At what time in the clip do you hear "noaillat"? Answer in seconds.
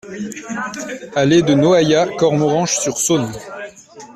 1.53-2.07